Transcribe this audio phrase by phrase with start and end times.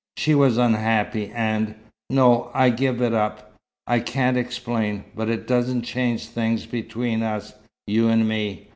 [0.17, 1.75] She was unhappy, and
[2.09, 3.53] no, I give it up!
[3.85, 5.03] I can't explain.
[5.15, 7.53] But it doesn't change things between us
[7.85, 8.69] you and me.